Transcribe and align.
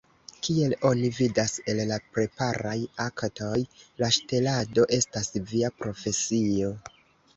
Kiel 0.45 0.71
oni 0.91 1.09
vidas 1.17 1.51
el 1.73 1.81
la 1.91 1.99
preparaj 2.17 2.75
aktoj, 3.05 3.61
la 4.05 4.11
ŝtelado 4.19 4.87
estas 5.01 5.31
via 5.53 5.71
profesio! 5.83 6.73